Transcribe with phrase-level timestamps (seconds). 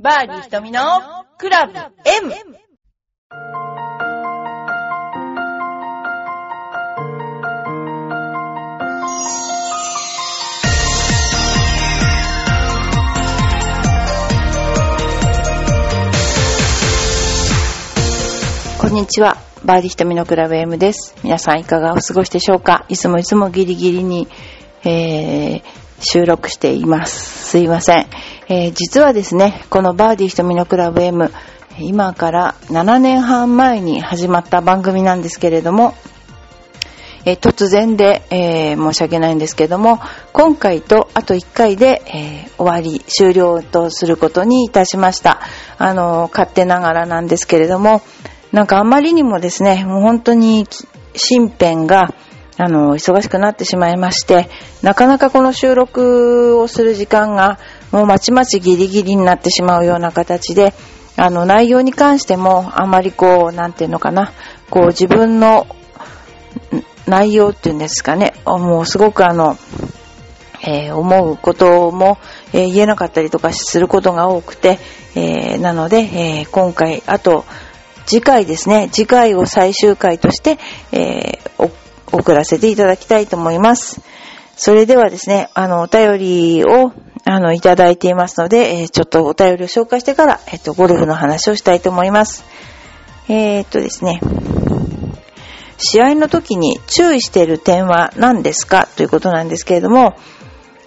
[0.00, 0.80] バーディー瞳の
[1.38, 1.90] クラブ M!
[18.80, 19.36] こんにちは。
[19.64, 21.16] バーディー瞳のクラブ M です。
[21.24, 22.86] 皆さんいかがお過ごしでしょうか？
[22.88, 24.28] いつもいつもギリギリに、
[24.84, 25.62] えー
[26.00, 27.48] 収録しています。
[27.50, 28.06] すいません。
[28.50, 31.30] えー実はですね、このバーディー瞳のクラブ M、
[31.78, 35.94] 今から7年半前に始まった番組なんですけれども、
[37.26, 40.00] えー突然で、えー申し訳ないんですけども、
[40.32, 45.40] 今回とあと1回で、え終わり、終了とすることにいたしました。
[45.76, 48.00] あの勝手ながらなんですけれども、
[48.50, 50.66] なんかあまりにもですね、もう本当に
[51.12, 52.14] 身辺が、
[52.56, 54.48] あの、忙しくなってしまいまして、
[54.82, 57.58] なかなかこの収録をする時間が、
[57.92, 60.74] もうまちまちギリギリになってしまうような形で、
[61.16, 64.32] あの、内容に関しても、あまりこう、なんていうのかな、
[64.70, 65.66] こう、自分の
[67.06, 69.56] 内容っていうんですかね、もうすごくあの、
[70.62, 72.18] えー思うことも、
[72.52, 74.78] えー言えなかったりとかすることが多くて、
[75.14, 77.44] えーなので、え今回、あと、
[78.06, 80.58] 次回ですね、次回を最終回として、
[80.92, 81.38] え
[82.12, 84.00] 送らせていただきたいと思います。
[84.56, 86.92] それではですね、あの、お便りを、
[87.30, 92.42] あの、いただいていますので、えちょっとお便りを紹介してから、えっと、ゴルフの話をしたいと思います。
[93.28, 94.20] えーっとですね、
[95.76, 98.88] 試合の時に注意している点は何ですか？
[98.96, 100.16] ということなんですけれども、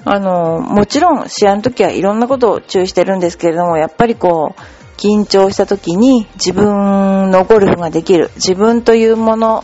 [0.03, 4.61] あの、もちろん試合の時はいろんなことを注意してるんですけれども、やっぱりこう、
[4.99, 9.63] 緊張した時に自分のゴルフができる、自分というもの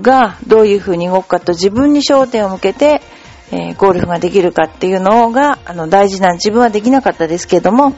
[0.00, 3.02] がどういう風に動くかと自分に焦点を向けて、
[3.52, 7.94] えーゴルフができるかっていうのがあの大事な自分はできなかったですけれども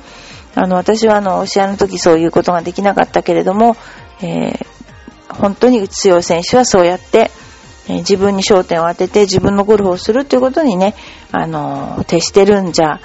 [0.54, 3.76] あの私はあの試合の時そういうことができなかったけれども、
[4.20, 4.66] えー
[5.26, 7.30] 本当に強い選手はそうやって、
[7.88, 10.94] えー自分に焦点を当てて自分のゴルフをするということにね、
[11.32, 13.00] あのー徹してるんじゃ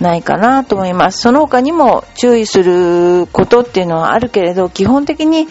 [0.00, 1.20] ないかなと思います。
[1.20, 5.48] その他にも注意することっていうのはあるけれど、基本的に、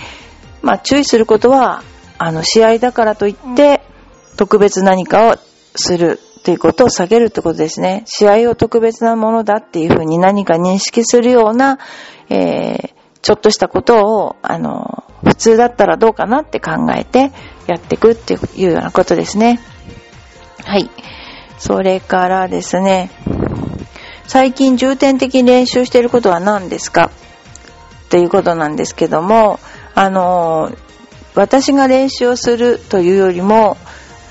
[0.62, 1.84] まあ、注意することは、
[2.18, 3.81] あの、試合だからといって、
[4.38, 5.36] 特別何かを
[5.75, 8.04] するということを避けるってことですね。
[8.06, 11.80] 試合を特別なものだっていうふうに何か認識するような、
[12.30, 12.94] えー
[13.24, 17.31] ちょっとしたことを、あの、普通だったらどうかなって考えて
[17.68, 19.62] やっていくっていうようなことですね。
[20.66, 20.90] はい。
[21.58, 23.12] それからですね、
[24.28, 27.12] 最近重点的に練習していることは何ですか？
[28.08, 29.62] っていうことなんですけども、
[29.96, 30.70] あの、
[31.34, 33.78] 私が練習をするというよりも、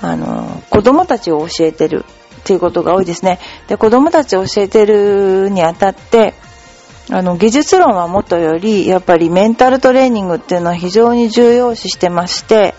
[0.03, 2.05] あの、子供たちを教えてる
[2.41, 3.39] っていうことが多いですね。
[3.67, 6.33] で、子供たちを教えてるにあたって、
[7.09, 12.73] あの、技術論はもとより、やっぱりメンタルトレーニングっていうのは非常に重要視してまして、やっ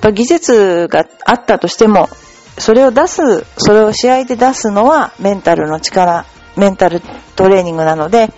[0.00, 2.10] ぱ技術があったとしても、
[2.58, 7.00] それを出す、それを試合で出すのはメンタルの力、メンタル
[7.36, 8.30] トレーニングなので、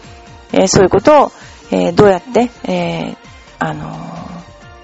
[0.52, 1.32] えーそういうことを、
[1.72, 3.16] えーどうやって、えー
[3.58, 4.35] あのー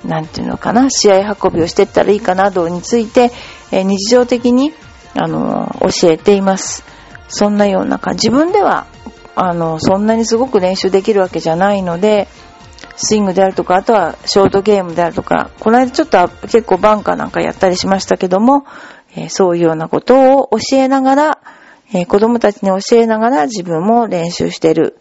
[0.05, 3.31] なんていうのかな、試合運びをしていったらいいかなどについて、
[3.71, 4.73] え日常的に、
[5.15, 6.85] あの教えています。
[7.29, 8.29] そんなような感じ。
[8.29, 8.87] 自分では、
[9.35, 12.29] あの、そんなにすごく練習できるわけじゃないので、
[12.97, 18.67] スイングであるとか、あとはショートゲームであるとか、この間ちょっと結構バンカーなんかやったりしましたけども、
[19.17, 21.39] えそういうようなことを教えながら、
[21.93, 24.99] え子供たちに教えながら自分も練習してる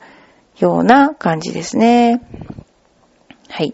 [0.59, 2.21] ような感じですね。
[3.49, 3.73] はい。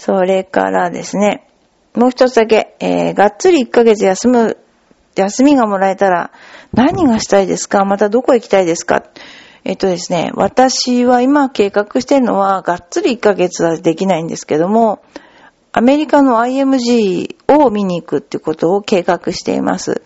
[0.00, 1.46] それからですね、
[1.94, 4.56] もう一つだけ、えーがっつり1ヶ月休む、
[5.14, 6.30] 休みがもらえたら
[6.72, 7.84] 何がしたいですか？
[7.84, 9.02] またどこ行きたいですか？
[9.64, 15.02] えっとですね、私は今計画してるのは、がっつり1ヶ月はできないんですけども、
[15.72, 20.00] アメリカの IMG を見に行くってことを計画しています。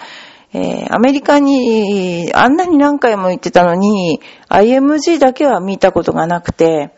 [0.53, 6.91] えーアメリカにあんなに何回も行ってたのに、IMG だけは見たことがなくて、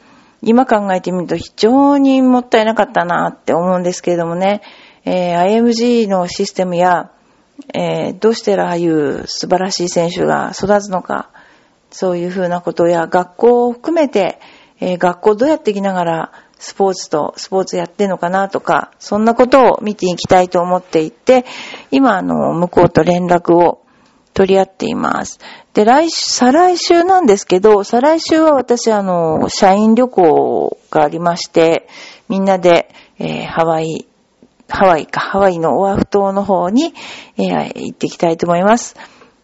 [0.43, 4.63] 今考えてみると非常にもったいなかったなって思うんですけれどもね、
[5.05, 7.11] えー IMG のシステムや、
[7.75, 11.31] えーどうしてああいう素晴らしい選手が育つのか、
[11.91, 14.41] そういうふうなことや学校を含めて、
[14.81, 21.45] えー学校どうやっていきながらスポーツとスポーツやってんのかなとか、そんなことを見ていきたいと思っていて、
[21.91, 23.83] 今あの、向こうと連絡を
[24.33, 25.39] 取り合っています。
[25.77, 31.87] で、来週、再来週なんですけど、再来週は私あの、社員旅行がありまして、
[32.31, 32.89] みんなで、
[33.19, 34.07] えーハワイ、
[34.71, 36.95] ハワイか、ハワイのオアフ島の方に、
[37.37, 38.97] えー行ってきたいと思います。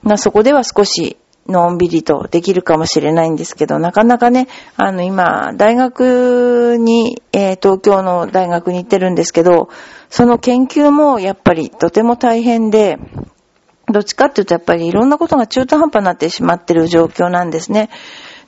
[0.03, 4.49] まあ、そこでは少しのんびりとできるかもしれないんですけど、なかなかね、
[4.79, 9.69] あの今、大学に、えー、東京の大学に行ってるんですけど、
[10.09, 12.97] その研究もやっぱりとても大変で、
[13.93, 17.91] どっちかっていうとやっぱりいろんなことが中途半端になってしまってる状況なんですね。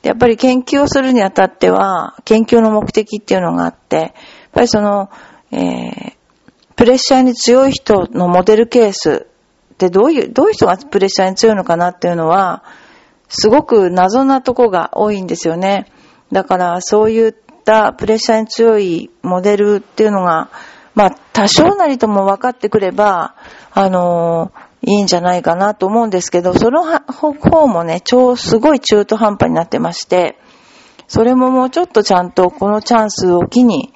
[0.04, 4.12] やっぱり研究をするにあたっては、研究の目的っていうのがあって、やっ
[4.52, 5.10] ぱりその、
[5.50, 6.12] えー、
[6.76, 9.26] プレッシャーに強い人のモデルケース
[9.72, 12.64] ってどういう、どういう人がプレッシャーに強いのかなっていうのは、
[13.30, 15.86] すごく謎なとこが多いんですよね。
[16.32, 20.50] だからそういったプレッシャーに強いモデルっていうのが、
[20.94, 23.36] まあ多少なりとも分かってくれば、
[23.72, 30.38] あのーいいんじゃないかなと思うんですけど、その方もね、超すごい中途半端になってまして、
[31.06, 33.92] それももうちょっとちゃんとこのチャンスを機に、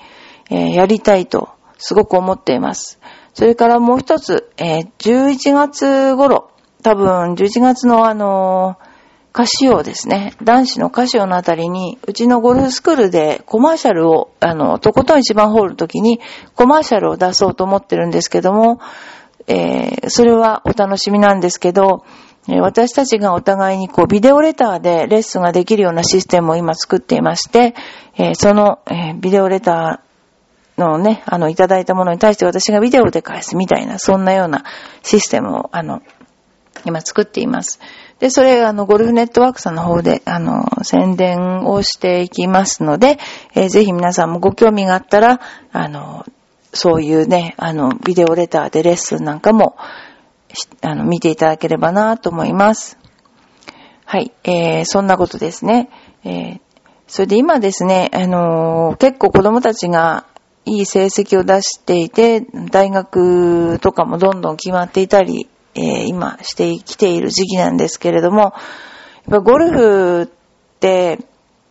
[0.50, 2.98] えー、やりたいとすごく思っています。
[3.34, 6.50] それからもう一つ、えー、11月頃、
[6.82, 8.88] 多分11月のあのー、
[9.32, 10.34] カシオですね。
[10.42, 16.18] 男子のカシオのあたりに、うちのゴルフスクールでコマーシャルを、あの、とことん一番ホールの時に
[16.56, 18.80] コマーシャルを出そうと思ってるんですけども、
[19.48, 22.04] えー、それはお楽しみなんですけど、
[22.60, 27.74] 私たちがお互いにこうビデオレターでレッスンができるようなシステムを今作っていまして、
[28.16, 34.64] えー、その、えー、ビデオレターのね、あの、いただいたものに対して私がビデオで返すみたいな、そんなような
[35.02, 36.02] システムを、あの、
[36.86, 37.80] 今作っています。
[38.18, 43.18] で、それ、あの、ゴルフネットワークさんの方で、あの、宣伝をしていきますので、
[43.54, 45.40] えー、ぜひ皆さんもご興味があったら、
[45.72, 46.24] あの、
[46.72, 49.76] そういうね、あの、ビデオレターでレッスンなんかも、
[50.82, 52.98] あの、見ていただければなと思います。
[54.04, 55.90] はい、えー、そんなことですね。
[56.24, 56.60] えー、
[57.06, 60.26] それで今ですね、あのー、結構子供たちが
[60.64, 68.52] いい成績を出していて、大学とかもどんどん決まっていたり、えー、今してきている時期なんですけれども、やっ
[69.30, 70.26] ぱゴルフっ
[70.80, 71.18] て、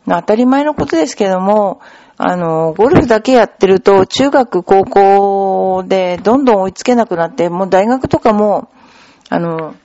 [0.07, 1.81] 当たり前のことですけども、
[2.18, 8.69] あの、ゴルフだけやってると、中学、高校でどんどん追いつけなくなって、もう大学とかも、
[9.30, 9.75] あの、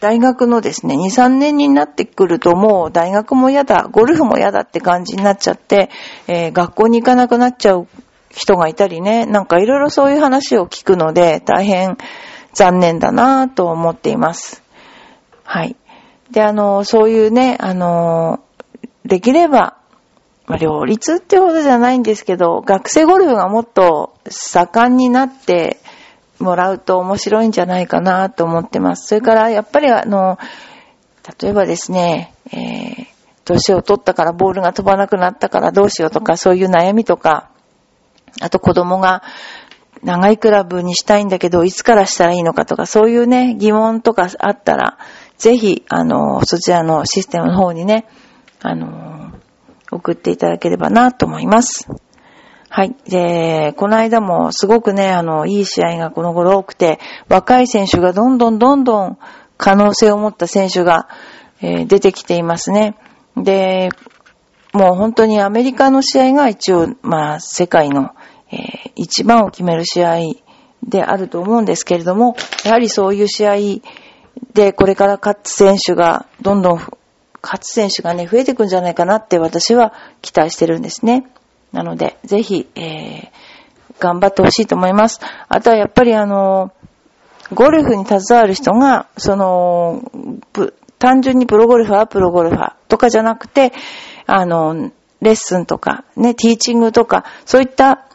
[0.00, 5.90] 大学のですね、2、3年になってくるともう大学も嫌だ、ゴルフも嫌だって感じになっちゃって、
[6.26, 7.88] えー、学校に行かなくなっちゃう
[8.30, 11.98] 人がいたりね、なんかいろいろそういう話を聞くので、大変
[12.54, 14.62] 残念だなぁと思っています。
[15.44, 15.76] はい。
[16.30, 18.40] で、あの、そういうね、あの、
[19.04, 19.77] できれば、
[20.48, 25.78] まあ、両立ってほどじゃないんですけど、学生ゴルフがもっと盛んになって
[26.38, 29.06] もらうと面白いんじゃないかなと思ってます。
[29.08, 30.38] それからやっぱりあの、
[31.40, 33.06] 例えばですね、えー、
[33.44, 37.50] 年を取ったからボールが飛ばなくなったからどうしようとか、そういう悩みとか、
[38.40, 39.22] あと子供が
[40.02, 44.96] 長いクラブにしたいんだけど、いつからしたらいいのかとか、そういうね、疑問とかあったら、
[45.36, 48.06] ぜひ、あの、そちらのシステムの方にね、
[48.62, 49.32] あの、
[49.90, 51.88] 送っていただければなと思います。
[52.70, 52.94] はい。
[53.08, 56.98] で、この間もすごくね、あの、いい試合がこの頃多くて、
[57.28, 59.18] 若い選手がどんどんどんどん
[59.56, 61.08] 可能性を持った選手が、
[61.62, 62.96] えー、出てきていますね。
[63.36, 63.88] で、
[64.74, 68.10] もう本当にアメリカの試合が一応、まあ、世界の、
[68.52, 70.18] えー、一番を決める試合
[70.86, 73.56] であると思うんですけれども、やはりそういう試合
[74.52, 76.80] でこれから勝つ選手がどんどん
[77.42, 79.92] 勝つ選手がね、増えてくんじゃないかなって私は
[80.22, 81.26] 期待してるんですね。
[81.72, 83.28] なので、ぜひ、えー、
[83.98, 85.20] 頑張ってほしいと思います。
[85.48, 86.72] あとはやっぱりあの、
[87.52, 90.02] ゴルフに携わる人が、その、
[90.98, 93.72] 単純にプロゴルファー、プロゴルファーとかじゃなくて、
[94.26, 94.90] あの、
[95.20, 98.06] レッスンとか、ね、ティーチングとか、そういった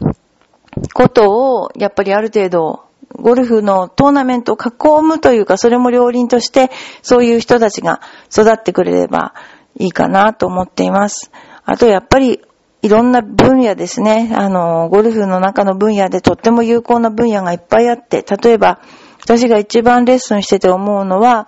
[0.94, 2.84] ことを、やっぱりある程度、
[3.15, 8.01] ゴルフのトーナメントを囲むというか、それも両輪として、そういう人たちが
[8.32, 9.34] 育ってくれれば
[9.77, 11.32] いいかなと思っています。
[11.65, 12.41] あと、やっぱり、
[12.82, 14.32] いろんな分野ですね。
[14.36, 18.79] あの、ゴルフの中の分野でとっても有効な分野がいっぱいあって、例えば、
[19.24, 21.48] 私が一番レッスンしてて思うのは、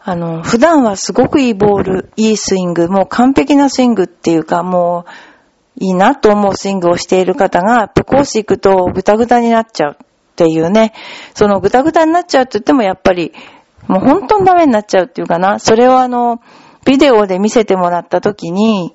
[0.00, 5.10] あの、普段はすごくいいボール、いいスイング、もう完璧なスイングっていうか、もう、
[5.80, 9.96] いいなと思うスイングをしている方が、やっぱコース行くとぐたぐたになっちゃう。
[10.38, 10.92] っていうね、
[11.34, 13.32] そのぐたぐたになっちゃうって言ってもやっぱり、
[13.88, 16.40] もう本当にダメになっちゃうっていうかな、それをあの、
[16.84, 18.94] ビデオで見せてもらった時に、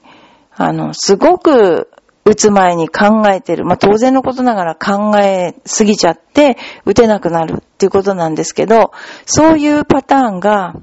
[0.56, 1.90] あの、すごく
[2.24, 3.66] 打つ前に考えてる。
[3.66, 8.92] まあ、当然のことながら考えすぎちゃって打てなくなるっていうことなんですけど、
[9.26, 10.76] そういうパターンが、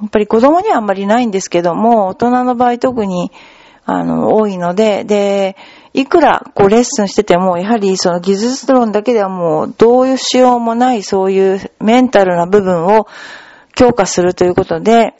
[0.00, 3.32] やっぱり子供にはあんまりないんですけども、大人の場合特に、
[3.84, 5.56] あの、多いので、で、
[5.94, 13.06] いくらこうレッスンしてても、やはりその技術論だけではもうどうしようもないそういうメンタルな部分を
[13.76, 15.14] 強化するということで、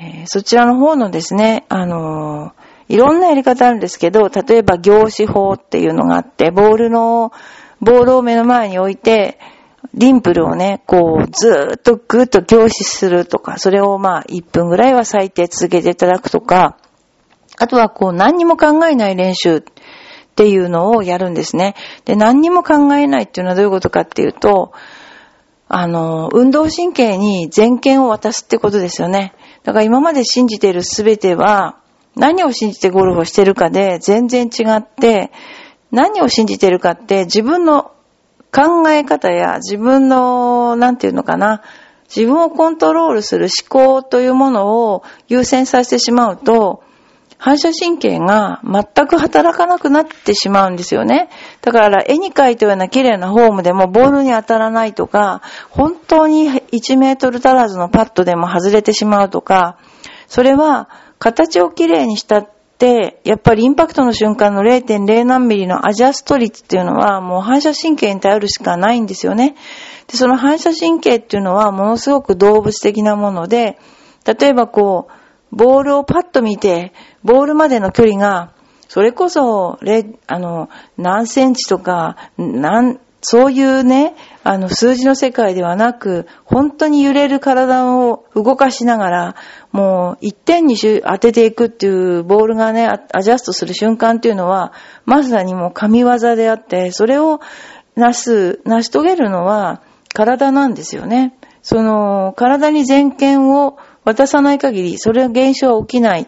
[0.00, 7.32] えー、そちらの方のですね、あのー、いろんなやり方あるんですけど、例えば凝視法っていうのがあって、ボールの、
[7.80, 9.40] ボールを目の前に置いて、
[9.94, 16.76] リンプルをね、こう、ずーっとぐーっと凝視するとか、それをまあ、1分ぐらいは最低続けていただくとか、
[17.60, 19.64] あとはこう、何にも考えない練習
[20.38, 21.74] っていうのをやるんですね。
[22.04, 24.70] で、何にも考えないっていうのはどういうことかっていうと、
[25.66, 29.34] あの、運動神経に全権を渡すってことですよね。
[29.64, 31.78] だから今まで信じているすべては、
[32.14, 35.32] 何を信じてゴルフをしてるかで全然違って、
[35.90, 37.90] 何を信じてるかって自分の
[38.54, 41.62] 考え方や自分の、なんていうのかな、
[42.14, 46.84] 自分をコントロールする思考というものを優先させてしまうと、
[47.38, 51.30] 反射神経が全く働かなくなってしまうんですよね。
[51.62, 55.40] だから絵に描いたような綺麗なフォームでもボールに当たらないとか、
[55.70, 59.78] 本当に1メートル足らずのパッドでも外れてしまうとか、
[60.26, 69.54] それは形を綺麗にしたって、やっぱりインパクトの瞬間の0.0何ミリのアジャスト率っていうのはもう反射神経に頼るしかないんですよね。
[70.08, 73.78] で、その反射神経っていうのはものすごく動物的なもので、
[74.24, 75.12] 例えばこう、
[75.50, 76.92] ボールをパッと見て、
[77.24, 78.52] ボールまでの距離が、
[78.88, 79.78] それこそ、
[80.26, 89.36] あの、何センチとか、何、そういうね、あの、数字の世界ではなく、本当に揺れる体を動かしながら、
[89.72, 94.72] もう一点に当てていくっていうボールがね、アジャストする瞬間っていうのは、
[95.04, 97.40] まさにもう神業であって、それを
[97.96, 99.82] なす、成し遂げるのは
[100.14, 101.34] 体なんですよね。
[101.60, 106.26] その、体に全権を渡さない限り、それは現象は起きない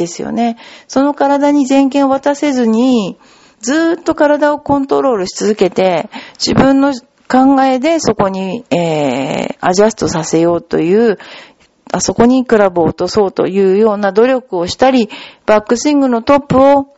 [0.00, 0.56] ですよね。
[0.88, 3.18] その体に全権を渡せずに、
[3.60, 6.94] ずっと体をコントロールし続けて、自分の
[7.28, 11.18] 考えでそこに、えー、アジャストさせようという、
[11.92, 15.10] あそこにクラブを落とそうというような努力をしたり、
[15.44, 16.94] バックスイングのトップを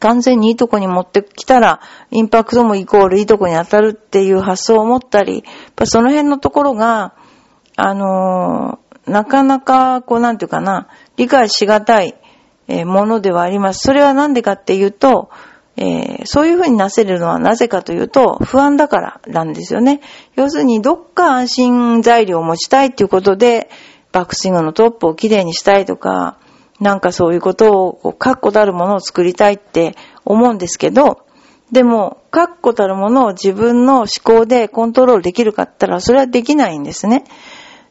[0.00, 1.80] 完全にいいとこに持ってきたら、
[2.10, 5.44] インパクトもイコールいいとこに当たるっていう発想を持ったり、
[5.84, 7.14] その辺のところが、
[7.76, 12.14] あのー、なかなか、こうなんていうかな、理解しがたい、
[12.68, 13.80] ものではあります。
[13.80, 15.30] それはなんでかっていうと、
[15.76, 20.00] えー、そういうふうになせるのはなぜかというと、不安だからなんですよね。
[20.34, 23.70] 要するに、どっか安心材料を持ちたいっていうことで、
[24.10, 26.38] バックスイングのトップをきれいにしたいとか、
[26.80, 29.94] なんかそういうことを、こう、確固たるものを作りたいって
[30.24, 31.20] 思うんですけど、
[31.70, 37.24] でも、確固たるものを自分の思考でコントロールできるかって言ったら、それはできないんですね。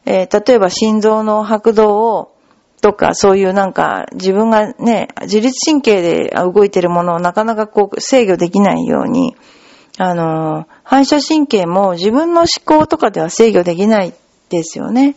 [0.04, 2.32] えー、例えば心臓の拍動を、
[2.80, 9.36] とか、そういうなんか、自分がね、自律神経で動いてるものをなかなかこう制御できないように、
[9.98, 14.14] あの、反射神経も自分の思考とかでは制御できない
[14.48, 15.16] ですよね。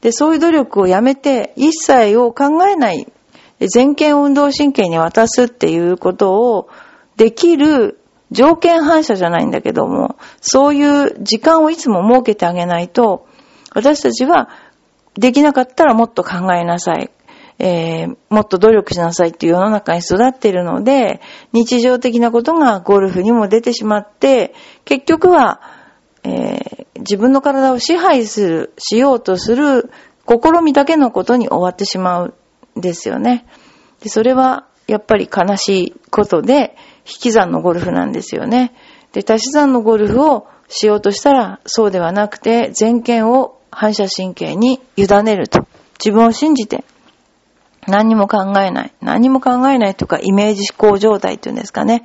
[0.00, 3.06] で、そういう努力をやめて、一切を考えない、
[3.60, 6.68] 全権運動神経に渡すっていうことを
[7.16, 8.00] できる
[8.32, 13.26] 条件反射じゃないんだけども、そういう時間をいつも設けてあげないと、
[13.74, 14.48] 私たちは
[15.14, 17.10] できなかったらもっと考えなさい。
[17.58, 21.20] えー、もっと努力しなさいっていう世の中に育っているので、
[21.52, 24.54] 日常的なことがゴルフにも出てしまって、
[24.84, 25.60] 結局は、
[26.24, 29.90] えー、自分の体を支配する、しようとする
[30.26, 32.34] 試みだけのことに終わってしまう
[32.78, 33.46] んですよね。
[34.02, 38.74] でそれはやっぱり悲しいことで、引き算のゴルフなんですよね。
[39.12, 45.66] で、足し算のゴルフをしようとしたら、そうではなくて、全権を反射神経に委ねると。
[45.98, 46.84] 自分を信じて、
[47.88, 48.94] 何にも考えない。
[49.00, 52.04] 何にも考えないとか、イメージ思考状態っていうんですかね。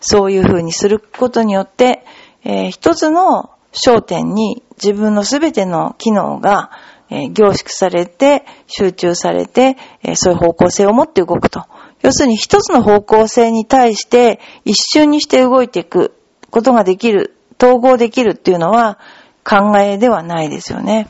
[0.00, 2.04] そういう風にすることによって、
[2.44, 6.70] えー、一つの焦点に自分のすべての機能が、
[7.08, 11.64] えー、凝縮されて、集中されて、えー、そういう方向性を持って動くと。
[12.02, 16.14] 要するに一つの方向性に対して一瞬にして動いていく
[16.50, 18.98] ことができる、統合できるっていうのは、
[19.44, 21.08] 考えではないですよね。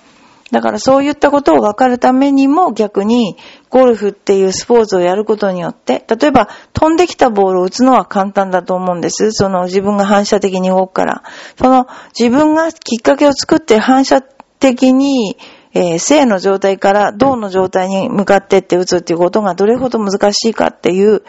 [0.52, 3.38] だからそういったことを分かるためにも逆に
[3.70, 9.32] ゴルフっていうスポーツをやることによって、例えば飛んできたボールを打つのは簡単だと思うんです。
[9.32, 11.22] その自分が反射的に動くから。
[11.56, 11.86] その
[12.18, 15.38] 自分がきっかけを作って反射的に、
[15.72, 21.22] えー、正の状態から銅の状態に向かってって打つっていうことがどれほど難しいかっていう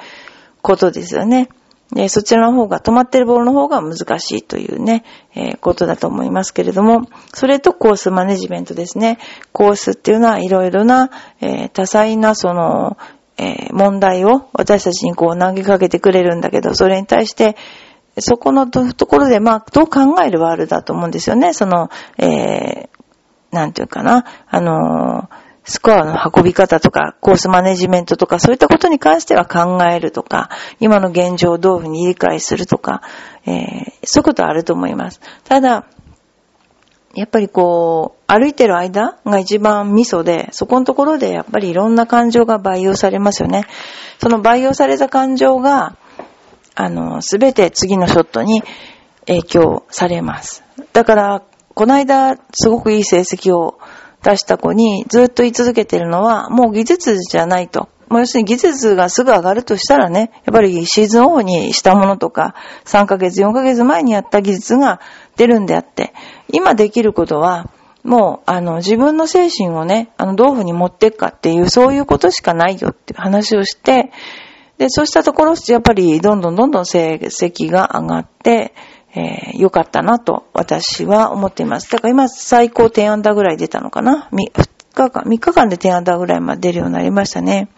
[0.62, 1.48] ことですよね。
[2.08, 5.04] そちらの方が、止まってるボールの方が難しいというね、
[5.36, 9.20] えー、ことだと思いますけれども、それとコースマネジメントですね。
[9.52, 12.98] コースっていうのはいろいろな、えー、多彩なその、
[13.38, 17.56] えー、問題を私たちにこう投げかけてくれるんだけど、それに対して、
[18.20, 21.54] そこのところで、まあ、どう考えるワールだと思うんですよね。
[21.54, 22.88] その、えー、
[23.52, 25.30] なんていうかな、あの
[25.66, 33.02] スコアの運び方とか、コースマネジメントとか、そういったことに関しては考えるとか、今の現状をどういうふうに理解するとか、
[33.46, 35.22] えー、そういうことはあると思います。
[35.46, 35.86] ただ、
[37.16, 43.66] やっぱりこう、歩いてる間が一番ミソで、そこのところでやっぱりいろんな感情が培養されますよね。
[44.20, 45.96] その培養された感情が、
[46.76, 48.64] あの、すべて次のショットに
[49.28, 50.64] 影響されます。
[50.92, 51.44] だから、
[51.76, 53.80] この間、すごくいい成績を
[54.24, 57.90] 出した子にずっと言い続けてるのは、もう技術じゃないと。
[58.10, 65.00] もう要するに技術がすぐ上がるとしたらね、やっぱりシーズンオフにしたものとか、3ヶ月、4ヶ月前にやった技術が
[65.36, 66.14] 出るんであって、
[66.52, 67.70] 今できることは、
[68.04, 74.12] もう、あの、自分の精神をね、あの、どういうふうに持っていくかっていう、そういうことしかないよっていう話をして、
[74.78, 78.74] で、そうしたところ、やっぱり、どんどんどんどん成績が上がって、
[79.16, 81.92] えー、よかったなと、私は思っています。
[81.92, 84.52] だから今、最高10アンダーぐらい出たのかな ?3
[84.94, 87.70] 日間、3日間で10アンダーぐらいまで出るようになりましたね。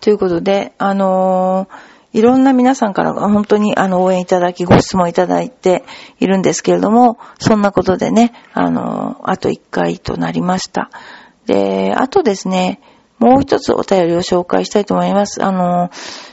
[0.00, 5.82] ということで、あのーいろんな皆さんから本当にあの応援いただき、ご質問いただいて
[6.20, 10.90] いるんですけれども、そんなことでね、あの、あと1回となりました。
[11.46, 12.80] で、あとですね、
[13.18, 15.42] もう一つお便りを紹介したいと思います。
[15.42, 15.90] あの、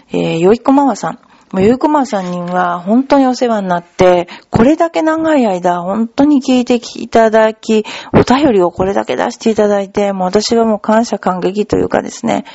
[0.10, 1.20] えー、よいこままさん。
[1.52, 12.46] もうゆうこまさんには本当にお世話になって、これだけ長い間本当に聞いていただき、お便りをこれだけ出していただいて、もう私はもう感謝感激というかですね、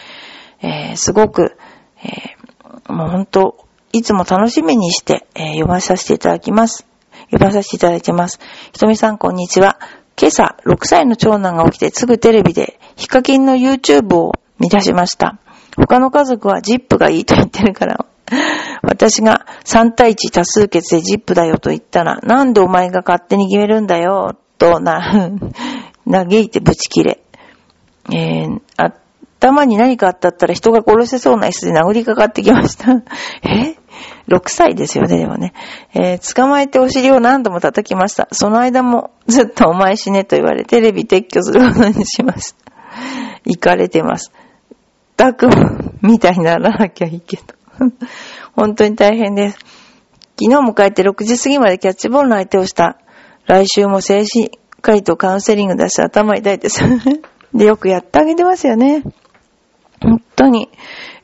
[0.63, 1.57] えー、すごく、
[2.05, 6.87] えー、もう本当、いつも楽しみにして、えー、読まさせていただきます。
[7.31, 8.39] 読まさせていただいてます。
[8.73, 9.79] ひとみさんこんにちは。
[10.17, 15.41] 今朝、6歳の長男が起きてすぐテレビで、ヒカキンの YouTube を見出しました。
[15.77, 18.07] 他の家族はジップがいいと言ってるから、
[18.87, 25.31] 私が3対1多数決でジップだよと言ったら、なんでお前が勝手に決めるんだよ、とな、
[26.11, 27.21] 嘆いてブチ切れ。
[28.13, 28.61] えー、
[29.45, 33.03] 頭に何かあったったら人が殺せそうな椅子で殴りかかってきました。
[33.43, 33.77] え
[34.29, 35.53] ?6 歳ですよね、でもね。
[35.93, 38.29] えー、捕まえてお尻を何度も叩きました。
[38.33, 42.73] その間もずっとお前死ねと言われテレビ撤去することにしました。
[43.45, 44.33] 行かれてます。
[45.17, 45.49] ダク
[46.01, 47.43] みたいにならなきゃいいけど。
[48.57, 49.59] 本当に大変です。
[50.41, 52.99] 昨日迎えて6時過ぎまでキャッチボールの相手をした。
[53.47, 56.81] 来週も精神科医とカウンセリング出して頭痛いです。
[57.53, 59.03] で、よくやってあげてますよね。
[60.01, 60.69] 本当に、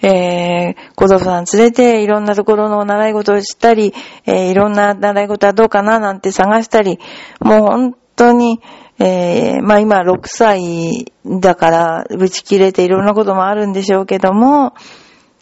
[0.02, 3.92] えー、子供さん連れていろんなところの習い事をしたり、
[4.26, 6.98] えー、いろんな習い事はどうかななんて探したり、
[7.40, 8.60] もう本当に、
[8.98, 14.74] えー、まあ今6歳だから打ち切れていろんなこともあるんでしょうけども、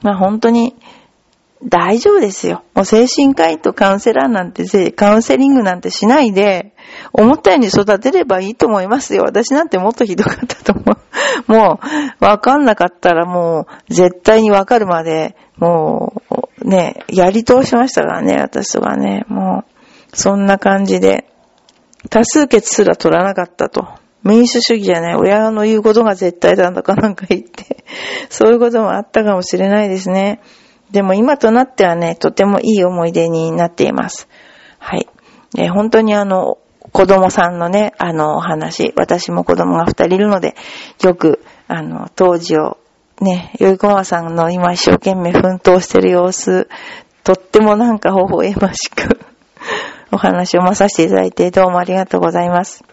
[0.03, 0.75] まあ本当に
[1.65, 2.63] 大丈夫ですよ。
[2.75, 6.73] もう精神科医とカウンセラーなんて、カウンセリングなんてしないで、
[7.13, 9.25] 思ったように育てればいいと思いますよ。
[9.25, 10.99] 私なんてもっとひどかったと思う。
[11.51, 11.81] も
[12.21, 16.23] う、わかんなかったらもう、絶対にわかるまで、も
[16.63, 19.25] う、ね、やり通しましたからね、私とかね。
[19.29, 21.27] もう、そんな感じで、
[22.11, 23.87] 多数決すら取らなかったと。
[24.25, 27.85] 民主主義じゃない、親の言うことが絶対だとかなんか言って、
[28.29, 30.41] そういうこともあったかもしれないですね。
[30.91, 34.29] でも今となってはね、とてもいい思い出になっています。
[34.79, 35.07] はい。
[35.57, 36.59] えー、本当にあの、
[36.93, 40.55] 子供さんのね、あの、お話、私も子供が二人いるので、
[41.03, 42.79] よく、あの、当時を、
[43.21, 46.69] ね、よいこまさんの今一生懸命奮闘してる様子、
[47.25, 49.21] とってもなんか微笑ましく
[50.13, 52.85] お話をまさせていただいて、どうもありがとうございます。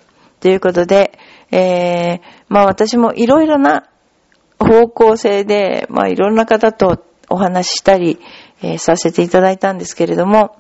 [0.42, 1.18] ということで、
[1.52, 3.86] えー、まあ私もいろいろな
[4.60, 6.98] 方向性で、まあいろんな方と
[7.36, 8.20] お話ししたり、
[8.62, 10.58] えー、させていただいたんですけれども、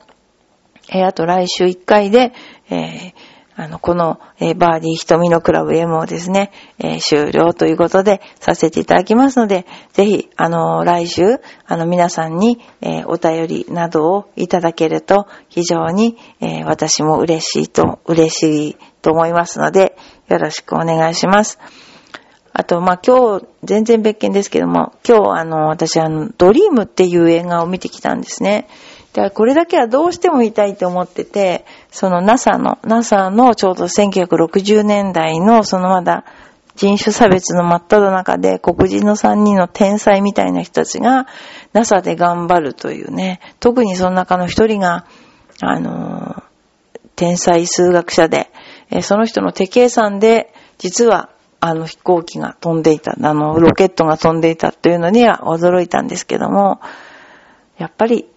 [0.90, 2.34] えー、あと来週1回で、
[2.70, 3.14] えー、
[3.58, 11.22] あの、この、えー、バーディー瞳のクラブ M をですね、えー、終了ということでさせていただきますので、ぜひ、あの、来週、
[11.66, 21.58] あの、皆さんに、えー、お便りなどをいただけると、非常に、え私も嬉しいと、嬉しいと思いますので、よろしくお願いします。
[22.58, 28.70] あと、まあ、今日、全然別件ですけども、今日、あの、私、あの、ドリームっていう映画を見てきたんですね。
[29.12, 36.24] で、これだけはどうしても見たいと思ってて、その NASA の、NASA のちょうど1960年代の、そのまだ
[36.78, 41.28] 人種差別の真っ只中で黒人の3人の天才みたいな人たちが
[41.74, 45.06] NASA で頑張るというね、特にその中の一人が、
[45.60, 46.42] あの、
[47.18, 48.50] 天才数学者で、
[49.02, 51.30] その人の手計算で、実は
[51.66, 56.80] あの飛行機が飛んでいた、あのロケットが飛んでいたというのには驚いたんですけども、
[57.78, 58.28] やっぱり、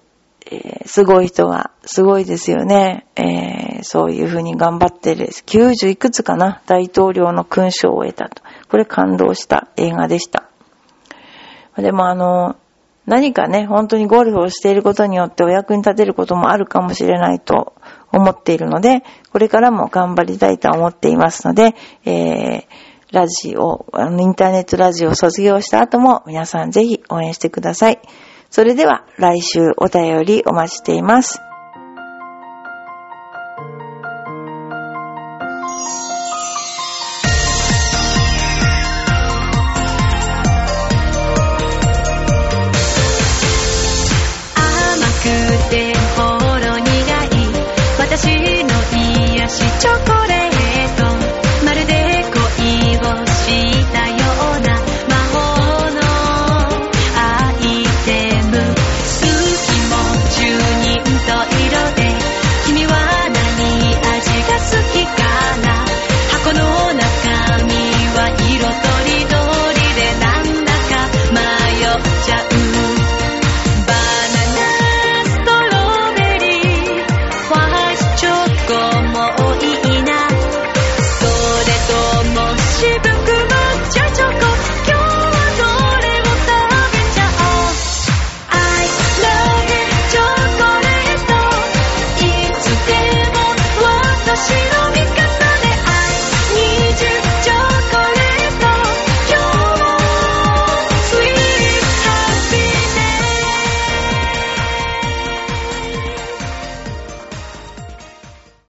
[0.51, 3.07] えー、すごい人はすごいですよね。
[3.17, 5.27] えー、そういうふうに頑張ってる。
[5.27, 8.43] 90いくつかな大統領の勲章を得たと。
[8.71, 10.49] これ感動した映画でした。
[11.77, 12.57] でもあの、
[13.09, 17.75] 何かね、本当にゴルフをしていることによってお役に立てることもあるかもしれないと
[18.13, 22.67] 思っているので、これからも頑張りたいと思っていますので、えー、
[23.13, 28.01] ラジオ、あの、インターネットラジオを卒業した後も皆さんぜひ応援してください。
[28.51, 31.41] それでは来週お便りお待ちしています。
[48.11, 48.69] 私の
[49.37, 50.58] 癒しチョコレート